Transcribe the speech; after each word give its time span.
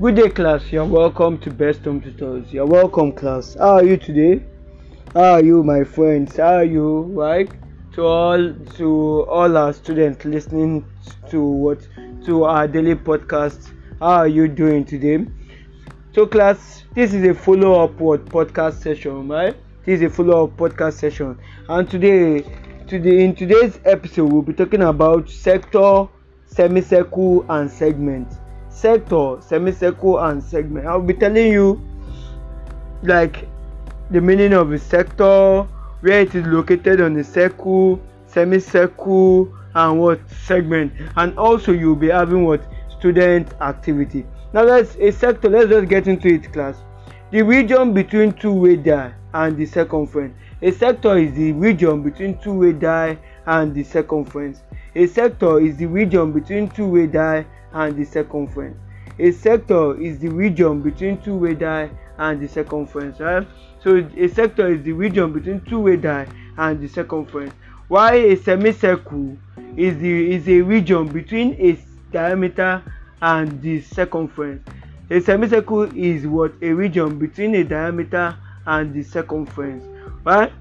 Good 0.00 0.14
day, 0.14 0.28
class. 0.28 0.70
You're 0.70 0.84
welcome 0.84 1.38
to 1.38 1.50
Best 1.50 1.84
Home 1.84 2.00
Tutors. 2.00 2.52
You're 2.52 2.66
welcome, 2.66 3.10
class. 3.10 3.56
How 3.56 3.78
are 3.78 3.84
you 3.84 3.96
today? 3.96 4.44
How 5.12 5.32
are 5.32 5.42
you, 5.42 5.64
my 5.64 5.82
friends? 5.82 6.36
How 6.36 6.58
are 6.58 6.64
you? 6.64 7.00
Right? 7.20 7.50
To 7.94 8.04
all, 8.04 8.54
to 8.76 9.26
all 9.28 9.56
our 9.56 9.72
students 9.72 10.24
listening 10.24 10.84
to 11.30 11.42
what 11.42 11.88
to 12.26 12.44
our 12.44 12.68
daily 12.68 12.94
podcast. 12.94 13.72
How 13.98 14.20
are 14.20 14.28
you 14.28 14.46
doing 14.46 14.84
today? 14.84 15.26
So, 16.14 16.26
class, 16.28 16.84
this 16.94 17.12
is 17.12 17.24
a 17.24 17.34
follow-up 17.34 17.98
what 17.98 18.24
podcast 18.26 18.80
session, 18.80 19.26
right? 19.26 19.56
This 19.84 20.00
is 20.00 20.02
a 20.02 20.10
follow-up 20.10 20.56
podcast 20.56 20.92
session, 20.92 21.36
and 21.68 21.90
today, 21.90 22.42
today 22.86 23.24
in 23.24 23.34
today's 23.34 23.80
episode, 23.84 24.32
we'll 24.32 24.42
be 24.42 24.52
talking 24.52 24.82
about 24.82 25.28
sector, 25.28 26.06
semicircle, 26.46 27.44
and 27.48 27.68
segment 27.68 28.28
sector 28.78 29.38
semicircle 29.40 30.18
and 30.18 30.42
segment. 30.42 30.86
I'll 30.86 31.02
be 31.02 31.14
telling 31.14 31.52
you 31.52 31.80
like 33.02 33.48
the 34.10 34.20
meaning 34.20 34.52
of 34.52 34.72
a 34.72 34.78
sector 34.78 35.66
where 36.00 36.20
it 36.20 36.34
is 36.34 36.46
located 36.46 37.00
on 37.00 37.14
the 37.14 37.24
circle 37.24 38.00
semicircle 38.26 39.52
and 39.74 40.00
what 40.00 40.20
segment. 40.30 40.92
And 41.16 41.36
also 41.38 41.72
you'll 41.72 41.96
be 41.96 42.08
having 42.08 42.44
what? 42.44 42.62
Student 42.98 43.52
activity. 43.60 44.26
Now 44.52 44.62
let's 44.62 44.96
a 44.96 45.10
sector. 45.10 45.48
Let's 45.48 45.70
just 45.70 45.88
get 45.88 46.06
into 46.06 46.28
it 46.28 46.52
class. 46.52 46.76
The 47.30 47.42
region 47.42 47.92
between 47.92 48.32
two 48.32 48.64
radii 48.64 49.12
and 49.34 49.56
the 49.56 49.66
circumference. 49.66 50.34
A 50.62 50.70
sector 50.72 51.16
is 51.16 51.32
the 51.34 51.52
region 51.52 52.02
between 52.02 52.38
two 52.38 52.54
radii 52.60 53.18
and 53.46 53.74
the 53.74 53.84
circumference 53.84 54.62
a 54.94 55.06
sector 55.06 55.60
is 55.60 55.76
the 55.76 55.86
region 55.86 56.32
between 56.32 56.68
two 56.68 56.86
radii 56.86 57.46
and 57.72 57.96
the 57.96 58.04
circumference. 58.04 58.76
A 59.18 59.32
sector 59.32 60.00
is 60.00 60.18
the 60.18 60.28
region 60.28 60.80
between 60.80 61.20
two 61.20 61.38
radii 61.38 61.90
and 62.18 62.40
the 62.40 62.48
circumference, 62.48 63.20
right? 63.20 63.46
So 63.82 63.96
a 64.16 64.28
sector 64.28 64.68
is 64.72 64.82
the 64.82 64.92
region 64.92 65.32
between 65.32 65.60
two 65.62 65.86
radii 65.86 66.32
and 66.56 66.80
the 66.80 66.88
circumference. 66.88 67.52
While 67.88 68.14
a 68.14 68.36
semicircle 68.36 69.36
is 69.76 69.98
the 69.98 70.34
is 70.34 70.48
a 70.48 70.60
region 70.60 71.08
between 71.08 71.54
a 71.58 71.78
diameter 72.12 72.82
and 73.22 73.60
the 73.62 73.80
circumference. 73.80 74.66
A 75.10 75.20
semicircle 75.20 75.96
is 75.96 76.26
what 76.26 76.52
a 76.60 76.70
region 76.72 77.18
between 77.18 77.54
a 77.54 77.64
diameter 77.64 78.36
and 78.66 78.92
the 78.92 79.02
circumference, 79.02 79.84
right? 80.24 80.52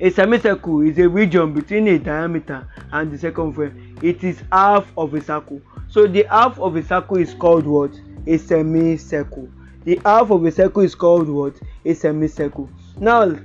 A 0.00 0.10
semicircle 0.10 0.82
is 0.82 0.96
a 0.98 1.08
region 1.08 1.52
between 1.52 1.88
a 1.88 1.98
diameter 1.98 2.68
and 2.92 3.10
the 3.10 3.18
circumference. 3.18 3.74
It 4.00 4.22
is 4.22 4.40
half 4.52 4.86
of 4.96 5.12
a 5.12 5.20
circle. 5.20 5.60
So 5.88 6.06
the 6.06 6.24
half 6.30 6.56
of 6.60 6.76
a 6.76 6.84
circle 6.84 7.16
is 7.16 7.34
called 7.34 7.66
what? 7.66 7.90
A 8.28 8.38
semicircle. 8.38 9.48
The 9.84 10.00
half 10.04 10.30
of 10.30 10.44
a 10.44 10.52
circle 10.52 10.82
is 10.82 10.94
called 10.94 11.28
what? 11.28 11.58
A 11.84 11.94
semicircle. 11.94 12.70
Now, 13.00 13.36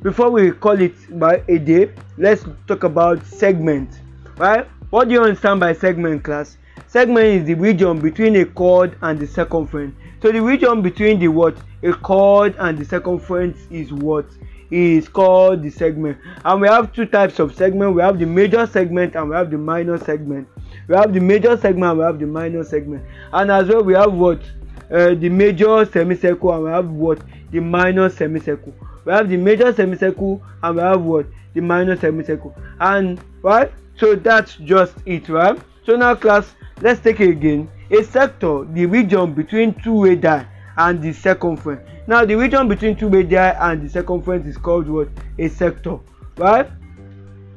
before 0.00 0.30
we 0.30 0.52
call 0.52 0.80
it 0.80 0.94
by 1.18 1.42
a 1.48 1.58
day, 1.58 1.90
let's 2.16 2.44
talk 2.68 2.84
about 2.84 3.26
segment. 3.26 3.90
Right? 4.36 4.68
What 4.90 5.08
do 5.08 5.14
you 5.14 5.22
understand 5.22 5.58
by 5.58 5.72
segment, 5.72 6.22
class? 6.22 6.58
Segment 6.86 7.26
is 7.26 7.44
the 7.44 7.54
region 7.54 7.98
between 7.98 8.36
a 8.36 8.44
chord 8.44 8.96
and 9.02 9.18
the 9.18 9.26
circumference. 9.26 9.96
So 10.22 10.30
the 10.30 10.42
region 10.42 10.80
between 10.80 11.18
the 11.18 11.26
what? 11.26 11.56
A 11.82 11.92
chord 11.92 12.54
and 12.60 12.78
the 12.78 12.84
circumference 12.84 13.58
is 13.68 13.92
what? 13.92 14.26
Is 14.70 15.08
called 15.08 15.62
the 15.62 15.70
segment. 15.70 16.18
And 16.44 16.60
we 16.60 16.68
have 16.68 16.92
two 16.92 17.06
types 17.06 17.38
of 17.38 17.54
segment. 17.54 17.94
We 17.94 18.02
have 18.02 18.18
the 18.18 18.26
major 18.26 18.66
segment 18.66 19.14
and 19.14 19.30
we 19.30 19.36
have 19.36 19.50
the 19.50 19.58
minor 19.58 19.98
segment. 19.98 20.48
We 20.86 20.96
have 20.96 21.12
the 21.12 21.20
major 21.20 21.56
segment 21.56 21.90
and 21.90 21.98
we 21.98 22.04
have 22.04 22.18
the 22.18 22.26
minor 22.26 22.64
segment. 22.64 23.04
And 23.32 23.50
as 23.50 23.68
well 23.68 23.82
we 23.82 23.94
have 23.94 24.12
what? 24.12 24.40
Uh, 24.90 25.14
the 25.14 25.28
major 25.28 25.84
semicircle 25.84 26.52
and 26.54 26.64
we 26.64 26.70
have 26.70 26.90
what? 26.90 27.20
The 27.50 27.60
minor 27.60 28.08
semicircle. 28.08 28.74
We 29.04 29.12
have 29.12 29.28
the 29.28 29.36
major 29.36 29.72
semicircle 29.72 30.42
and 30.62 30.76
we 30.76 30.82
have 30.82 31.02
what? 31.02 31.26
The 31.54 31.60
minor 31.60 31.96
semicircle. 31.96 32.54
And 32.80 33.20
right? 33.42 33.72
So 33.96 34.14
that's 34.14 34.56
just 34.56 34.94
it 35.06 35.28
right? 35.28 35.58
So 35.84 35.96
now 35.96 36.14
class 36.14 36.54
let's 36.80 37.00
take 37.00 37.20
it 37.20 37.30
again. 37.30 37.70
A 37.90 38.02
sector 38.04 38.64
the 38.64 38.86
region 38.86 39.32
between 39.32 39.74
two 39.82 40.04
radii 40.04 40.46
and 40.78 41.02
the 41.02 41.12
circumference. 41.12 41.82
Now 42.06 42.24
the 42.24 42.36
region 42.36 42.68
between 42.68 42.96
two 42.96 43.08
radii 43.08 43.36
and 43.36 43.82
the 43.82 43.90
circumference 43.90 44.46
is 44.46 44.56
called 44.56 44.88
what? 44.88 45.08
A 45.38 45.48
sector 45.48 45.98
right? 46.38 46.70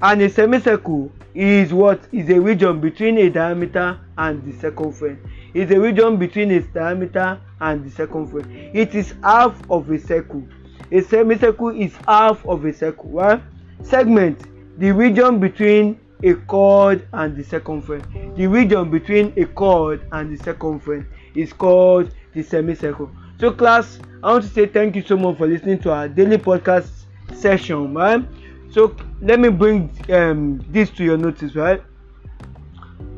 And 0.01 0.21
a 0.21 0.29
semicircle 0.29 1.11
is 1.33 1.71
what? 1.71 2.01
Is 2.11 2.29
a 2.29 2.39
region 2.39 2.81
between 2.81 3.17
a 3.19 3.29
diameter 3.29 3.99
and 4.17 4.43
the 4.43 4.59
circumference. 4.59 5.19
Is 5.53 5.69
a 5.71 5.79
region 5.79 6.17
between 6.17 6.51
its 6.51 6.67
diameter 6.73 7.39
and 7.61 7.85
the 7.85 7.91
circumference. 7.91 8.47
It 8.73 8.95
is 8.95 9.13
half 9.23 9.61
of 9.69 9.89
a 9.91 9.99
circle. 9.99 10.43
A 10.91 11.01
semicircle 11.01 11.69
is 11.69 11.95
half 12.07 12.45
of 12.45 12.65
a 12.65 12.73
circle 12.73 13.11
right? 13.11 13.41
Segment 13.83 14.41
the 14.77 14.91
region 14.91 15.39
between 15.39 15.99
a 16.23 16.33
chord 16.33 17.07
and 17.13 17.35
the 17.35 17.43
circumference. 17.43 18.05
The 18.35 18.47
region 18.47 18.89
between 18.89 19.33
a 19.37 19.45
chord 19.45 20.01
and 20.11 20.35
the 20.35 20.43
circumference 20.43 21.05
is 21.35 21.53
called 21.53 22.11
the 22.33 22.43
semicircle. 22.43 23.09
So 23.39 23.51
class 23.51 23.99
i 24.23 24.31
want 24.31 24.43
to 24.43 24.49
say 24.49 24.67
thank 24.67 24.95
you 24.95 25.01
so 25.01 25.17
much 25.17 25.37
for 25.37 25.47
listening 25.47 25.79
to 25.79 25.91
our 25.91 26.07
daily 26.07 26.37
podcast 26.37 27.05
session 27.33 27.93
right? 27.93 28.23
So 28.69 28.95
let 29.21 29.39
me 29.39 29.49
bring 29.49 29.89
um, 30.09 30.63
this 30.69 30.91
to 30.91 31.03
your 31.03 31.17
notice 31.17 31.55
right? 31.55 31.81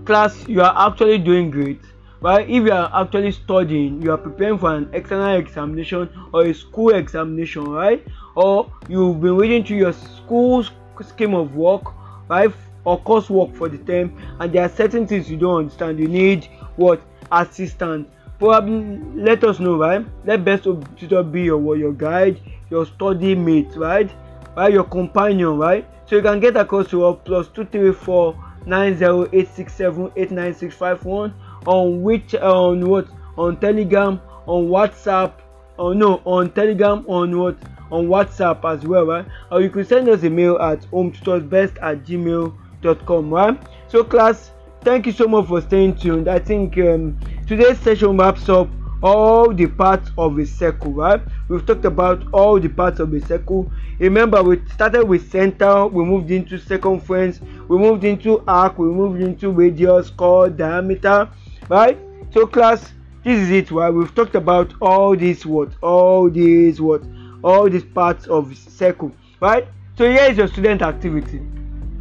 Class 0.06 0.48
you 0.48 0.62
are 0.62 0.88
actually 0.88 1.18
doing 1.18 1.52
great 1.52 1.82
right? 2.22 2.50
If 2.50 2.64
you 2.64 2.72
are 2.72 2.90
actually 3.02 3.34
studying 3.34 4.02
you 4.02 4.12
are 4.12 4.18
preparing 4.18 4.58
for 4.58 4.74
an 4.74 4.90
external 4.94 5.36
examination 5.36 6.10
or 6.34 6.46
a 6.46 6.54
school 6.54 6.96
examination 6.96 7.66
right? 7.66 8.06
Or 8.36 8.72
you've 8.88 9.20
been 9.20 9.36
reading 9.36 9.66
through 9.66 9.78
your 9.78 9.94
school 9.94 10.66
scheme 11.06 11.34
of 11.34 11.56
work 11.56 11.84
right? 12.30 12.54
Or 12.86 13.00
coursework 13.02 13.56
for 13.56 13.68
the 13.68 13.78
term 13.80 14.18
and 14.40 14.54
there 14.54 14.64
are 14.64 14.70
certain 14.70 15.06
things 15.06 15.30
you 15.30 15.36
don't 15.36 15.58
understand. 15.58 16.00
You 16.00 16.08
need 16.08 16.48
what? 16.78 17.02
Assistance 17.32 18.08
probably 18.44 19.00
let 19.16 19.42
us 19.46 19.60
know 19.60 19.78
right? 19.78 20.06
Let 20.26 20.44
best 20.44 20.64
tutor 20.64 21.24
be 21.24 21.44
your 21.44 21.78
your 21.78 21.94
guide 21.94 22.42
your 22.70 22.86
study 22.86 23.36
mate 23.36 23.72
right? 23.78 24.12
Right 24.58 24.74
your 24.74 24.84
companion 24.84 25.58
right? 25.58 25.88
So 26.06 26.18
you 26.18 26.22
can 26.22 26.42
get 26.42 26.58
across 26.58 26.90
to 26.90 27.06
us 27.06 27.20
plus 27.24 27.48
two 27.48 27.64
three 27.64 27.94
four 27.94 28.38
nine 28.66 28.98
zero 28.98 29.30
eight 29.32 29.48
six 29.48 29.74
seven 29.74 30.12
eight 30.18 30.32
nine 30.32 30.54
six 30.54 30.76
five 30.76 31.06
one 31.06 31.34
on 31.66 32.04
which 32.04 32.36
on 32.36 32.90
what? 32.90 33.08
On 33.38 33.58
telegram 33.58 34.20
on 34.46 34.68
whatsapp 34.68 35.32
or 35.78 35.96
no 35.96 36.22
on 36.26 36.52
telegram 36.52 37.06
on 37.08 37.40
what? 37.40 37.56
On 37.92 38.08
whatsapp 38.08 38.60
as 38.70 38.86
well 38.86 39.06
right? 39.06 39.26
Or 39.52 39.62
you 39.62 39.70
can 39.70 39.86
send 39.86 40.10
us 40.10 40.24
a 40.24 40.30
mail 40.30 40.58
at 40.58 40.82
hometutorsbest 40.92 41.82
at 41.82 42.04
gmail 42.04 42.54
dot 42.82 43.06
com 43.06 43.30
right? 43.30 43.58
So 43.88 44.04
class 44.04 44.52
thank 44.82 45.06
you 45.06 45.14
so 45.14 45.28
much 45.28 45.48
for 45.48 45.62
staying 45.62 45.96
tuned. 45.96 46.28
I 46.28 46.40
think 46.40 46.78
um, 46.78 47.18
today's 47.48 47.78
session 47.80 48.18
wraps 48.18 48.48
up 48.48 48.70
all 49.02 49.54
the 49.54 49.68
parts 49.68 50.12
of 50.18 50.40
a 50.40 50.46
circle 50.46 50.94
right? 50.94 51.22
We've 51.50 51.66
talked 51.66 51.84
about 51.84 52.26
all 52.32 52.58
the 52.58 52.70
parts 52.70 53.02
of 53.02 53.14
a 53.14 53.20
circle. 53.20 53.70
Remember 54.00 54.42
we 54.42 54.62
started 54.74 55.04
with 55.04 55.30
center 55.30 55.88
we 55.88 56.06
moved 56.06 56.32
into 56.32 56.58
circumference 56.58 57.42
we 57.68 57.78
moved 57.78 58.06
into 58.06 58.42
arc 58.48 58.80
we 58.80 58.88
moved 58.88 59.22
into 59.22 59.52
radius 59.52 60.10
chord 60.10 60.58
diameter 60.58 61.30
right? 61.68 61.98
So 62.32 62.48
class 62.48 62.94
this 63.26 63.40
is 63.42 63.52
it 63.52 63.72
right? 63.72 63.90
We've 63.90 64.14
talked 64.16 64.36
about 64.36 64.74
all 64.82 65.16
these 65.16 65.46
what 65.46 65.70
all 65.82 66.30
these 66.30 66.80
what 66.80 67.04
all 67.44 67.70
these 67.70 67.84
parts 67.84 68.26
of 68.28 68.58
circle 68.58 69.12
right? 69.42 69.68
So 69.98 70.10
here 70.10 70.32
is 70.32 70.38
your 70.38 70.48
student 70.48 70.82
activity. 70.82 71.42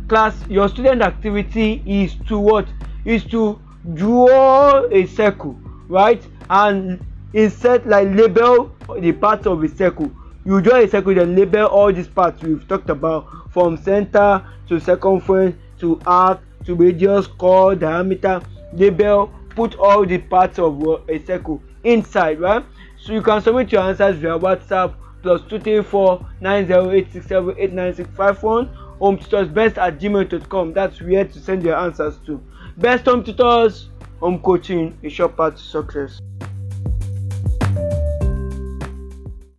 Class 0.08 0.36
your 0.48 0.68
student 0.68 1.02
activity 1.02 1.82
is 1.84 2.14
to 2.28 2.38
what? 2.38 2.68
Is 3.04 3.24
to 3.24 3.60
draw 3.94 4.86
a 4.90 5.06
circle 5.06 5.58
right? 5.88 6.22
And 6.50 7.04
insert 7.32 7.86
like 7.86 8.08
label 8.08 8.74
the 8.98 9.12
parts 9.12 9.46
of 9.46 9.62
a 9.62 9.68
circle 9.68 10.10
you 10.44 10.60
draw 10.60 10.76
a 10.76 10.88
circle 10.88 11.14
then 11.14 11.36
label 11.36 11.66
all 11.66 11.92
these 11.92 12.08
parts 12.08 12.42
we've 12.42 12.66
talked 12.66 12.90
about 12.90 13.26
from 13.52 13.76
center 13.76 14.44
to 14.68 14.80
circumference 14.80 15.56
to 15.78 16.00
arc 16.06 16.40
to 16.64 16.74
radius 16.74 17.26
chord 17.26 17.80
diameter. 17.80 18.40
Label 18.72 19.30
put 19.50 19.74
all 19.74 20.06
the 20.06 20.18
parts 20.18 20.58
of 20.58 20.82
a 21.08 21.18
circle 21.24 21.62
eh, 21.84 21.92
inside 21.92 22.40
right? 22.40 22.64
So 22.98 23.12
you 23.12 23.22
can 23.22 23.42
submit 23.42 23.70
your 23.72 23.82
answers 23.82 24.16
via 24.16 24.38
whatsapp 24.38 24.94
plus 25.22 25.42
two 25.48 25.58
three 25.58 25.82
four 25.82 26.26
nine 26.40 26.66
zero 26.66 26.90
eight 26.90 27.12
six 27.12 27.26
seven 27.26 27.54
eight 27.58 27.72
nine 27.72 27.94
six 27.94 28.08
five 28.16 28.42
one 28.42 28.70
home 29.02 29.18
tutors 29.18 29.48
best 29.48 29.78
at 29.78 29.98
gmail.com 29.98 30.72
that's 30.72 31.02
where 31.02 31.24
to 31.24 31.40
send 31.40 31.64
your 31.64 31.74
answers 31.76 32.18
to. 32.24 32.40
Best 32.76 33.06
home 33.06 33.24
tutors 33.24 33.88
home 34.20 34.38
coaching 34.38 34.96
a 35.02 35.08
short 35.08 35.36
path 35.36 35.56
to 35.56 35.62
success 35.62 36.20